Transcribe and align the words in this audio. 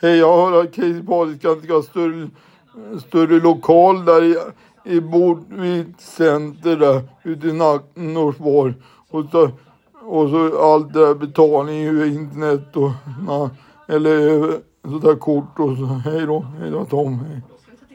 hej 0.00 0.18
jag 0.18 0.36
hör 0.36 0.62
att 0.62 0.74
Casey 0.74 1.02
Paris 1.02 1.38
ska 1.38 1.74
ha 1.74 1.82
större, 1.82 2.28
större 3.06 3.40
lokal 3.40 4.04
där 4.04 4.22
i, 4.22 4.36
i 4.84 5.00
Bordvid 5.00 5.94
center 5.98 6.76
där 6.76 7.02
ute 7.22 7.48
i 7.48 7.52
Norsborg. 7.94 8.74
Och 9.10 9.24
så, 9.32 9.50
och 10.02 10.30
så 10.30 10.62
allt 10.62 10.92
det 10.92 11.06
där 11.06 11.14
betalning 11.14 11.94
via 11.94 12.06
internet 12.06 12.76
och 12.76 12.90
na, 13.26 13.50
eller 13.88 14.42
eh, 14.42 14.54
sådär 14.82 15.14
kort 15.14 15.58
och 15.58 15.76
så. 15.76 15.84
Hej 15.84 16.26
då, 16.26 16.46
hej 16.60 16.70
då 16.70 16.84
Tom. 16.84 17.18
Hej. 17.18 17.42